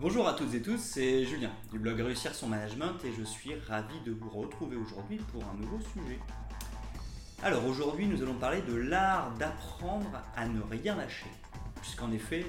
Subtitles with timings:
[0.00, 3.56] Bonjour à toutes et tous, c'est Julien du blog Réussir son management et je suis
[3.66, 6.20] ravi de vous retrouver aujourd'hui pour un nouveau sujet.
[7.42, 11.26] Alors aujourd'hui nous allons parler de l'art d'apprendre à ne rien lâcher.
[11.80, 12.46] Puisqu'en effet,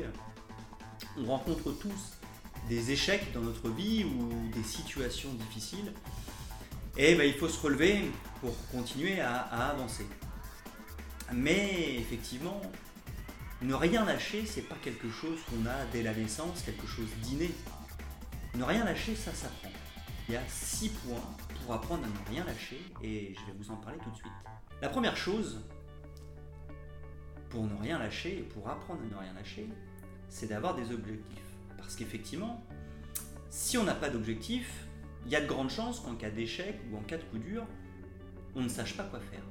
[1.18, 2.20] on rencontre tous
[2.68, 5.92] des échecs dans notre vie ou des situations difficiles.
[6.98, 8.12] Et ben, il faut se relever
[8.42, 10.06] pour continuer à, à avancer.
[11.34, 12.62] Mais effectivement,
[13.62, 17.52] ne rien lâcher, c'est pas quelque chose qu'on a dès la naissance, quelque chose d'inné.
[18.56, 19.70] Ne rien lâcher, ça s'apprend.
[20.28, 21.24] Il y a six points
[21.62, 24.32] pour apprendre à ne rien lâcher et je vais vous en parler tout de suite.
[24.82, 25.60] La première chose,
[27.50, 29.68] pour ne rien lâcher et pour apprendre à ne rien lâcher,
[30.30, 31.40] c'est d'avoir des objectifs.
[31.78, 32.64] Parce qu'effectivement,
[33.50, 34.72] si on n'a pas d'objectif,
[35.26, 37.66] il y a de grandes chances qu'en cas d'échec ou en cas de coup dur,
[38.56, 39.44] on ne sache pas quoi faire.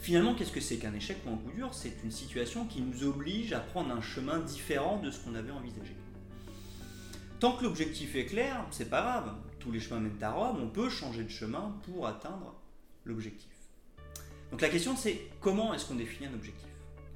[0.00, 1.74] Finalement, qu'est-ce que c'est qu'un échec ou un coup dur?
[1.74, 5.50] C'est une situation qui nous oblige à prendre un chemin différent de ce qu'on avait
[5.50, 5.94] envisagé.
[7.38, 9.34] Tant que l'objectif est clair, c'est pas grave.
[9.58, 12.54] Tous les chemins mènent à Rome, on peut changer de chemin pour atteindre
[13.04, 13.50] l'objectif.
[14.50, 16.68] Donc la question c'est comment est-ce qu'on définit un objectif?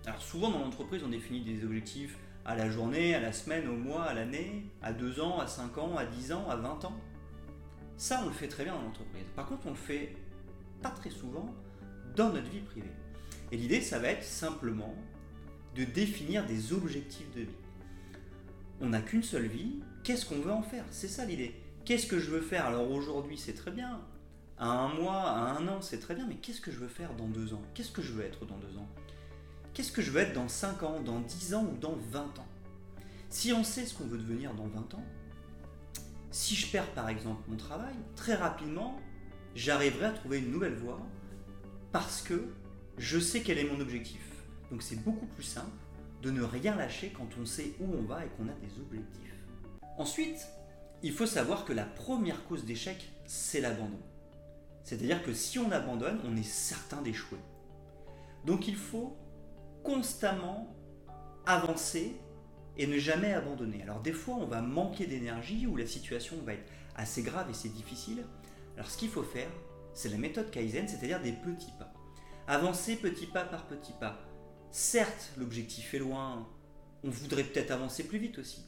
[0.07, 3.77] Alors souvent dans l'entreprise on définit des objectifs à la journée, à la semaine, au
[3.77, 6.97] mois, à l'année, à deux ans, à cinq ans, à dix ans, à vingt ans.
[7.97, 9.25] Ça on le fait très bien dans l'entreprise.
[9.35, 10.15] Par contre on le fait
[10.83, 11.55] pas très souvent
[12.17, 12.93] dans notre vie privée.
[13.53, 14.95] Et l'idée, ça va être simplement
[15.75, 17.57] de définir des objectifs de vie.
[18.81, 20.85] On n'a qu'une seule vie, qu'est-ce qu'on veut en faire?
[20.91, 21.55] C'est ça l'idée.
[21.85, 22.67] Qu'est-ce que je veux faire?
[22.67, 24.01] Alors aujourd'hui, c'est très bien.
[24.59, 27.15] À un mois, à un an, c'est très bien, mais qu'est-ce que je veux faire
[27.15, 27.63] dans deux ans?
[27.75, 28.89] Qu'est-ce que je veux être dans deux ans?
[29.73, 32.47] Qu'est-ce que je veux être dans cinq ans, dans dix ans ou dans vingt ans?
[33.35, 35.05] Si on sait ce qu'on veut devenir dans 20 ans,
[36.31, 39.01] si je perds par exemple mon travail, très rapidement,
[39.57, 41.01] j'arriverai à trouver une nouvelle voie
[41.95, 42.49] parce que
[42.99, 44.21] je sais quel est mon objectif.
[44.73, 45.71] Donc c'est beaucoup plus simple
[46.23, 49.33] de ne rien lâcher quand on sait où on va et qu'on a des objectifs.
[49.97, 50.45] Ensuite,
[51.05, 54.01] il faut savoir que la première cause d'échec, c'est l'abandon.
[54.83, 57.39] C'est-à-dire que si on abandonne, on est certain d'échouer.
[58.45, 59.17] Donc il faut
[59.85, 60.75] constamment
[61.47, 62.17] avancer
[62.77, 63.85] et ne jamais abandonner.
[63.85, 67.55] Alors des fois, on va manquer d'énergie ou la situation va être assez grave et
[67.55, 68.25] c'est difficile.
[68.77, 69.51] Alors ce qu'il faut faire,
[69.95, 71.93] c'est la méthode Kaizen, c'est-à-dire des petits pas.
[72.47, 74.19] Avancer petit pas par petit pas.
[74.71, 76.47] Certes, l'objectif est loin,
[77.05, 78.65] on voudrait peut-être avancer plus vite aussi.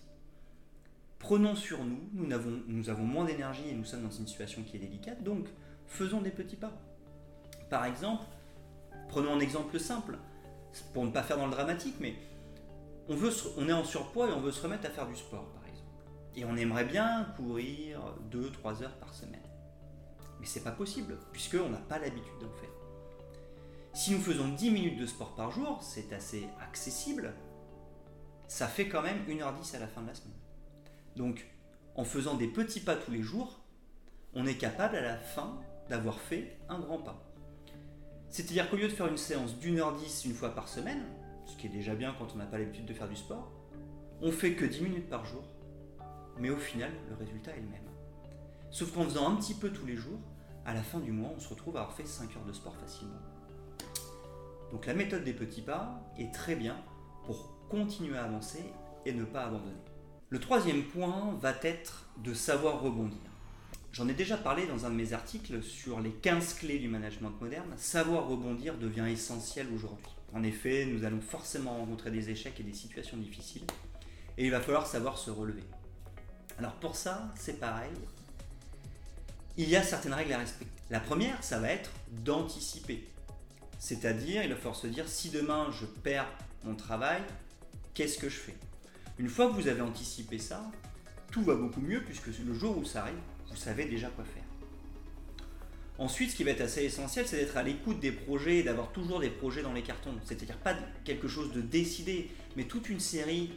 [1.18, 4.80] Prenons sur nous, nous avons, moins d'énergie et nous sommes dans une situation qui est
[4.80, 5.46] délicate, donc
[5.86, 6.72] faisons des petits pas.
[7.68, 8.24] Par exemple,
[9.08, 10.18] prenons un exemple simple,
[10.92, 12.14] pour ne pas faire dans le dramatique, mais
[13.08, 13.16] on,
[13.56, 15.90] on est en surpoids et on veut se remettre à faire du sport, par exemple.
[16.36, 19.40] Et on aimerait bien courir 2-3 heures par semaine.
[20.40, 22.70] Mais c'est pas possible, puisqu'on n'a pas l'habitude d'en faire.
[23.94, 27.34] Si nous faisons 10 minutes de sport par jour, c'est assez accessible,
[28.48, 30.36] ça fait quand même 1h10 à la fin de la semaine.
[31.16, 31.46] Donc,
[31.94, 33.60] en faisant des petits pas tous les jours,
[34.34, 35.58] on est capable à la fin
[35.88, 37.26] d'avoir fait un grand pas.
[38.28, 41.02] C'est-à-dire qu'au lieu de faire une séance d'une heure 10 une fois par semaine,
[41.46, 43.50] ce qui est déjà bien quand on n'a pas l'habitude de faire du sport,
[44.20, 45.44] on fait que 10 minutes par jour,
[46.38, 47.85] mais au final, le résultat est le même.
[48.76, 50.18] Sauf qu'en faisant un petit peu tous les jours,
[50.66, 52.76] à la fin du mois, on se retrouve à avoir fait 5 heures de sport
[52.76, 53.22] facilement.
[54.70, 56.76] Donc la méthode des petits pas est très bien
[57.24, 58.62] pour continuer à avancer
[59.06, 59.80] et ne pas abandonner.
[60.28, 63.18] Le troisième point va être de savoir rebondir.
[63.92, 67.32] J'en ai déjà parlé dans un de mes articles sur les 15 clés du management
[67.40, 67.72] moderne.
[67.78, 70.12] Savoir rebondir devient essentiel aujourd'hui.
[70.34, 73.64] En effet, nous allons forcément rencontrer des échecs et des situations difficiles.
[74.36, 75.64] Et il va falloir savoir se relever.
[76.58, 77.92] Alors pour ça, c'est pareil
[79.56, 80.72] il y a certaines règles à respecter.
[80.90, 81.90] La première, ça va être
[82.24, 83.04] d'anticiper.
[83.78, 86.28] C'est-à-dire, il va falloir se dire, si demain je perds
[86.64, 87.22] mon travail,
[87.94, 88.56] qu'est-ce que je fais?
[89.18, 90.62] Une fois que vous avez anticipé ça,
[91.30, 93.18] tout va beaucoup mieux puisque le jour où ça arrive,
[93.48, 94.42] vous savez déjà quoi faire.
[95.98, 98.92] Ensuite, ce qui va être assez essentiel, c'est d'être à l'écoute des projets et d'avoir
[98.92, 100.14] toujours des projets dans les cartons.
[100.24, 100.74] C'est-à-dire pas
[101.04, 103.52] quelque chose de décidé, mais toute une série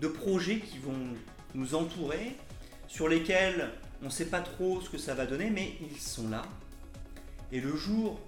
[0.00, 1.14] de projets qui vont
[1.54, 2.36] nous entourer,
[2.88, 3.70] sur lesquels
[4.02, 6.42] on ne sait pas trop ce que ça va donner, mais ils sont là.
[7.52, 8.18] Et le jour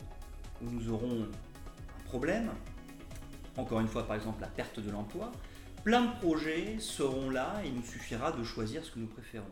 [0.62, 2.50] où nous aurons un problème,
[3.56, 5.32] encore une fois par exemple la perte de l'emploi,
[5.82, 9.50] plein de projets seront là et il nous suffira de choisir ce que nous préférons.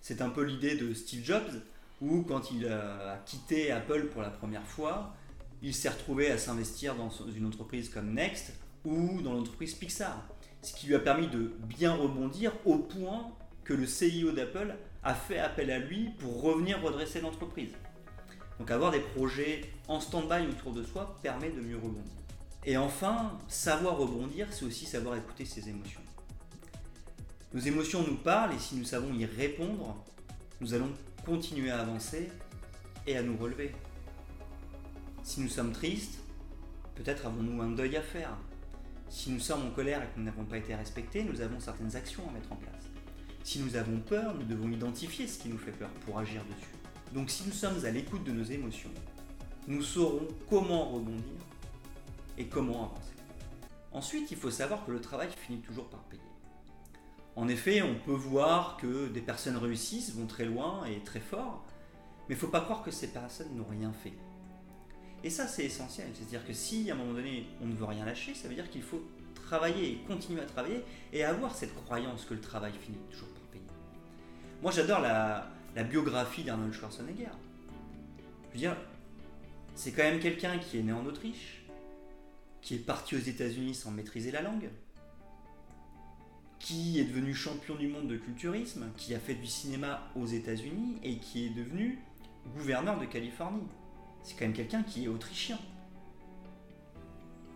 [0.00, 1.62] C'est un peu l'idée de Steve Jobs,
[2.00, 5.14] où quand il a quitté Apple pour la première fois,
[5.62, 8.52] il s'est retrouvé à s'investir dans une entreprise comme Next
[8.84, 10.22] ou dans l'entreprise Pixar.
[10.62, 13.32] Ce qui lui a permis de bien rebondir au point
[13.64, 14.76] que le CIO d'Apple
[15.06, 17.70] a fait appel à lui pour revenir redresser l'entreprise.
[18.58, 22.12] Donc avoir des projets en stand-by autour de soi permet de mieux rebondir.
[22.64, 26.00] Et enfin, savoir rebondir, c'est aussi savoir écouter ses émotions.
[27.54, 30.04] Nos émotions nous parlent et si nous savons y répondre,
[30.60, 30.90] nous allons
[31.24, 32.28] continuer à avancer
[33.06, 33.76] et à nous relever.
[35.22, 36.18] Si nous sommes tristes,
[36.96, 38.36] peut-être avons-nous un deuil à faire.
[39.08, 41.94] Si nous sommes en colère et que nous n'avons pas été respectés, nous avons certaines
[41.94, 42.95] actions à mettre en place.
[43.46, 46.72] Si nous avons peur, nous devons identifier ce qui nous fait peur pour agir dessus.
[47.14, 48.90] Donc si nous sommes à l'écoute de nos émotions,
[49.68, 51.22] nous saurons comment rebondir
[52.36, 53.12] et comment avancer.
[53.92, 56.24] Ensuite, il faut savoir que le travail finit toujours par payer.
[57.36, 61.64] En effet, on peut voir que des personnes réussissent, vont très loin et très fort,
[62.28, 64.14] mais il ne faut pas croire que ces personnes n'ont rien fait.
[65.22, 66.08] Et ça, c'est essentiel.
[66.14, 68.68] C'est-à-dire que si à un moment donné, on ne veut rien lâcher, ça veut dire
[68.68, 69.02] qu'il faut
[69.36, 70.82] travailler et continuer à travailler
[71.12, 73.35] et avoir cette croyance que le travail finit toujours.
[74.66, 75.46] Moi, j'adore la,
[75.84, 77.28] biographie d'Arnold Schwarzenegger.
[78.52, 78.74] Je veux
[79.76, 81.62] c'est quand même quelqu'un qui est né en Autriche,
[82.62, 84.68] qui est parti aux États-Unis sans maîtriser la langue,
[86.58, 90.98] qui est devenu champion du monde de culturisme, qui a fait du cinéma aux États-Unis
[91.04, 92.00] et qui est devenu
[92.56, 93.68] gouverneur de Californie.
[94.24, 95.60] C'est quand même quelqu'un qui est autrichien.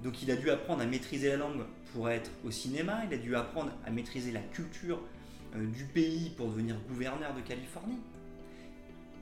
[0.05, 3.19] Donc il a dû apprendre à maîtriser la langue pour être au cinéma, il a
[3.19, 5.03] dû apprendre à maîtriser la culture
[5.55, 7.99] du pays pour devenir gouverneur de Californie.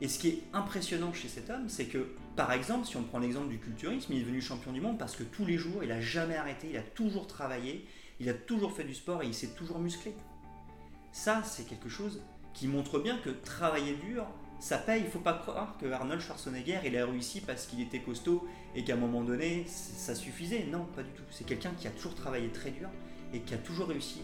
[0.01, 3.19] Et ce qui est impressionnant chez cet homme, c'est que, par exemple, si on prend
[3.19, 5.89] l'exemple du culturisme, il est devenu champion du monde parce que tous les jours, il
[5.89, 7.85] n'a jamais arrêté, il a toujours travaillé,
[8.21, 10.15] il a toujours fait du sport et il s'est toujours musclé.
[11.11, 12.23] Ça, c'est quelque chose
[12.55, 14.27] qui montre bien que travailler dur,
[14.61, 15.01] ça paye.
[15.01, 18.47] Il ne faut pas croire que Arnold Schwarzenegger, il a réussi parce qu'il était costaud
[18.77, 20.67] et qu'à un moment donné, ça suffisait.
[20.71, 21.25] Non, pas du tout.
[21.31, 22.89] C'est quelqu'un qui a toujours travaillé très dur
[23.33, 24.21] et qui a toujours réussi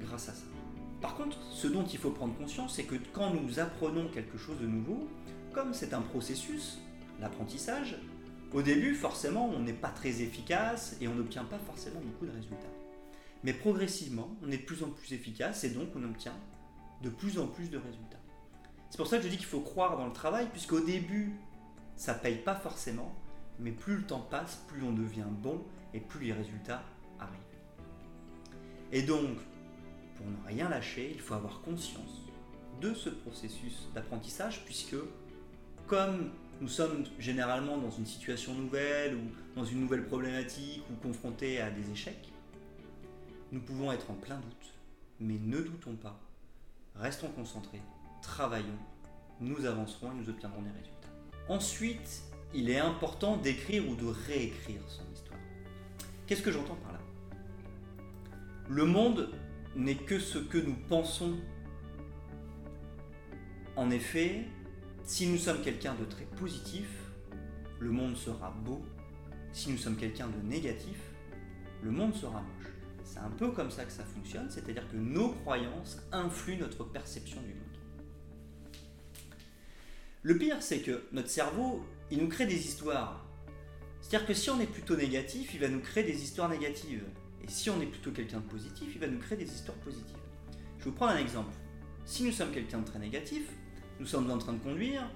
[0.00, 0.55] grâce à ça.
[1.00, 4.58] Par contre, ce dont il faut prendre conscience, c'est que quand nous apprenons quelque chose
[4.58, 5.08] de nouveau,
[5.52, 6.78] comme c'est un processus,
[7.20, 7.96] l'apprentissage,
[8.52, 12.32] au début, forcément, on n'est pas très efficace et on n'obtient pas forcément beaucoup de
[12.32, 12.72] résultats.
[13.44, 16.36] Mais progressivement, on est de plus en plus efficace et donc on obtient
[17.02, 18.16] de plus en plus de résultats.
[18.88, 21.34] C'est pour ça que je dis qu'il faut croire dans le travail, puisqu'au début,
[21.96, 23.14] ça paye pas forcément,
[23.58, 26.82] mais plus le temps passe, plus on devient bon et plus les résultats
[27.20, 27.36] arrivent.
[28.92, 29.36] Et donc,
[30.16, 32.22] pour ne rien lâcher, il faut avoir conscience
[32.80, 34.96] de ce processus d'apprentissage, puisque
[35.86, 36.30] comme
[36.60, 41.70] nous sommes généralement dans une situation nouvelle ou dans une nouvelle problématique ou confrontés à
[41.70, 42.32] des échecs,
[43.52, 44.74] nous pouvons être en plein doute,
[45.20, 46.18] mais ne doutons pas,
[46.96, 47.82] restons concentrés,
[48.22, 48.78] travaillons,
[49.40, 51.08] nous avancerons et nous obtiendrons des résultats.
[51.48, 52.22] Ensuite,
[52.54, 55.38] il est important d'écrire ou de réécrire son histoire.
[56.26, 56.98] Qu'est-ce que j'entends par là?
[58.68, 59.30] Le monde
[59.76, 61.34] n'est que ce que nous pensons.
[63.76, 64.44] En effet,
[65.04, 66.88] si nous sommes quelqu'un de très positif,
[67.78, 68.82] le monde sera beau.
[69.52, 70.98] Si nous sommes quelqu'un de négatif,
[71.82, 72.72] le monde sera moche.
[73.04, 77.40] C'est un peu comme ça que ça fonctionne, c'est-à-dire que nos croyances influent notre perception
[77.42, 77.62] du monde.
[80.22, 83.24] Le pire, c'est que notre cerveau, il nous crée des histoires.
[84.00, 87.04] C'est-à-dire que si on est plutôt négatif, il va nous créer des histoires négatives.
[87.46, 90.16] Et si on est plutôt quelqu'un de positif, il va nous créer des histoires positives.
[90.78, 91.54] Je vais vous prendre un exemple.
[92.04, 93.48] Si nous sommes quelqu'un de très négatif,
[94.00, 95.08] nous sommes en train de conduire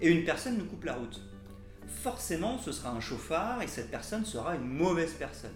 [0.00, 1.20] et une personne nous coupe la route.
[1.86, 5.54] Forcément, ce sera un chauffard et cette personne sera une mauvaise personne.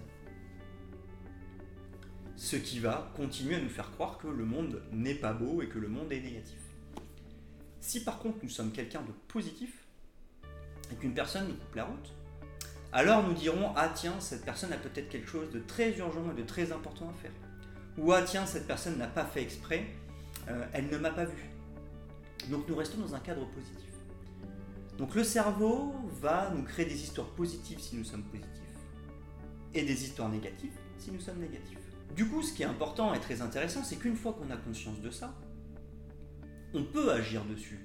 [2.36, 5.68] Ce qui va continuer à nous faire croire que le monde n'est pas beau et
[5.68, 6.58] que le monde est négatif.
[7.80, 9.84] Si par contre nous sommes quelqu'un de positif
[10.90, 12.12] et qu'une personne nous coupe la route,
[12.94, 16.40] alors nous dirons Ah tiens, cette personne a peut-être quelque chose de très urgent et
[16.40, 17.32] de très important à faire.
[17.98, 19.84] Ou Ah tiens, cette personne n'a pas fait exprès,
[20.48, 21.50] euh, elle ne m'a pas vu.
[22.50, 23.90] Donc nous restons dans un cadre positif.
[24.96, 28.50] Donc le cerveau va nous créer des histoires positives si nous sommes positifs
[29.74, 31.78] et des histoires négatives si nous sommes négatifs.
[32.14, 35.00] Du coup, ce qui est important et très intéressant, c'est qu'une fois qu'on a conscience
[35.00, 35.34] de ça,
[36.72, 37.80] on peut agir dessus.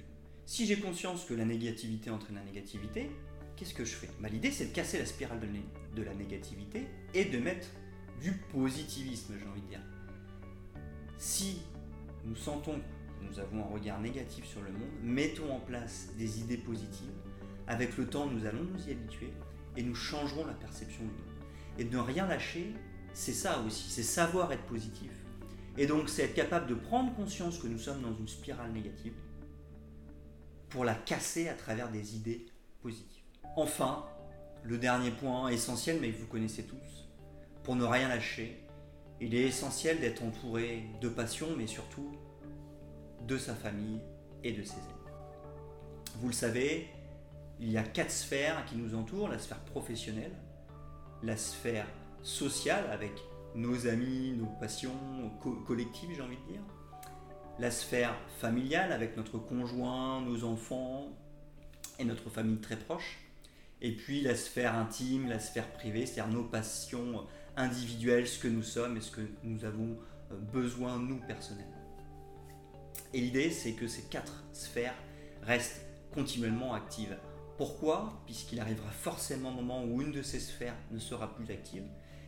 [0.46, 3.10] Si j'ai conscience que la négativité entraîne la négativité,
[3.60, 4.08] qu'est-ce que je fais?
[4.30, 7.68] L'idée, c'est de casser la spirale de, la négativité et de mettre
[8.22, 9.82] du positivisme, j'ai envie de dire.
[11.18, 11.60] Si
[12.24, 16.40] nous sentons que nous avons un regard négatif sur le monde, mettons en place des
[16.40, 17.12] idées positives.
[17.66, 19.30] Avec le temps, nous allons nous y habituer
[19.76, 21.20] et nous changerons la perception du monde.
[21.78, 22.72] Et de ne rien lâcher,
[23.12, 25.12] c'est ça aussi, c'est savoir être positif.
[25.76, 29.12] Et donc, c'est être capable de prendre conscience que nous sommes dans une spirale négative
[30.70, 32.46] pour la casser à travers des idées
[32.80, 33.19] positives.
[33.56, 34.04] Enfin,
[34.62, 37.08] le dernier point essentiel, mais que vous connaissez tous,
[37.62, 38.64] pour ne rien lâcher,
[39.20, 42.10] il est essentiel d'être entouré de passion, mais surtout
[43.26, 44.00] de sa famille
[44.42, 45.10] et de ses amis.
[46.16, 46.88] Vous le savez,
[47.58, 50.34] il y a quatre sphères qui nous entourent, la sphère professionnelle,
[51.22, 51.86] la sphère
[52.22, 53.12] sociale avec
[53.54, 54.92] nos amis, nos passions
[55.66, 56.62] collectives, j'ai envie de dire.
[57.58, 61.08] La sphère familiale avec notre conjoint, nos enfants
[61.98, 63.18] et notre famille très proche.
[63.82, 68.62] Et puis la sphère intime, la sphère privée, c'est-à-dire nos passions individuelles, ce que nous
[68.62, 69.98] sommes et ce que nous avons
[70.32, 71.80] euh, besoin, nous, personnellement.
[73.12, 74.94] Et l'idée, c'est que ces quatre sphères
[75.42, 75.82] restent
[76.12, 77.16] continuellement actives.
[77.56, 78.22] Pourquoi?
[78.26, 81.84] Puisqu'il arrivera forcément un moment où une de ces sphères ne sera plus active.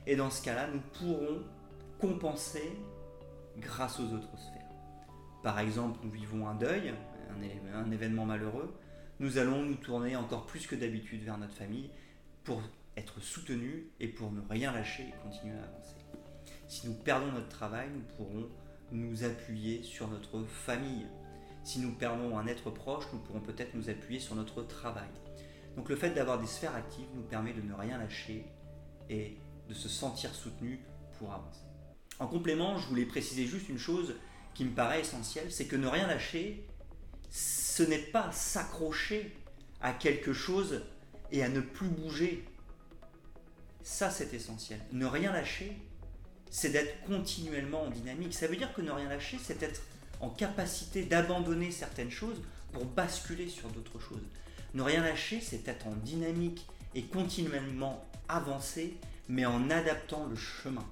[0.07, 1.43] Et dans ce cas-là, nous pourrons
[2.01, 2.77] compenser
[3.59, 4.63] grâce aux autres sphères.
[5.43, 6.93] Par exemple, nous vivons un deuil,
[7.75, 8.75] un, événement malheureux,
[9.23, 11.89] nous allons nous tourner encore plus que d'habitude vers notre famille
[12.43, 12.61] pour
[12.97, 15.95] être soutenus et pour ne rien lâcher et continuer à avancer.
[16.67, 18.49] Si nous perdons notre travail, nous pourrons
[18.91, 21.07] nous appuyer sur notre famille.
[21.63, 25.09] Si nous perdons un être proche, nous pourrons peut-être nous appuyer sur notre travail.
[25.77, 28.45] Donc le fait d'avoir des sphères actives nous permet de ne rien lâcher
[29.09, 29.37] et
[29.69, 30.81] de se sentir soutenu
[31.19, 31.65] pour avancer.
[32.19, 34.17] En complément, je voulais préciser juste une chose
[34.55, 36.67] qui me paraît essentielle, c'est que ne rien lâcher,
[37.33, 39.35] ce n'est pas s'accrocher
[39.81, 40.83] à quelque chose
[41.33, 42.45] et à ne plus bouger.
[43.83, 44.79] Ça, c'est essentiel.
[44.93, 45.77] Ne rien lâcher,
[46.51, 48.35] c'est d'être continuellement en dynamique.
[48.35, 49.81] Ça veut dire que ne rien lâcher, c'est être
[50.21, 54.23] en capacité d'abandonner certaines choses pour basculer sur d'autres choses.
[54.75, 58.95] Ne rien lâcher, c'est être en dynamique et continuellement avancer,
[59.29, 60.87] mais en adaptant le chemin.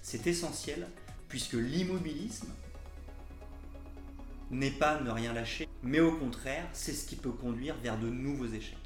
[0.00, 0.86] C'est essentiel
[1.28, 2.48] puisque l'immobilisme
[4.52, 8.08] n'est pas ne rien lâcher, mais au contraire, c'est ce qui peut conduire vers de
[8.08, 8.76] nouveaux échecs.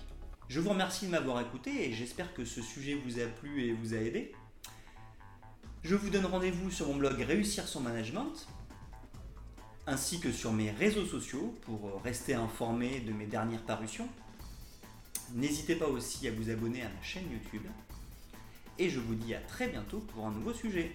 [0.49, 3.73] Je vous remercie de m'avoir écouté et j'espère que ce sujet vous a plu et
[3.73, 4.33] vous a aidé.
[5.83, 8.47] Je vous donne rendez-vous sur mon blog Réussir son management,
[9.89, 14.09] ainsi que sur mes réseaux sociaux pour rester informé de mes dernières parutions.
[15.35, 17.67] N'hésitez pas aussi à vous abonner à ma chaîne YouTube.
[18.79, 20.95] Et je vous dis à très bientôt pour un nouveau sujet.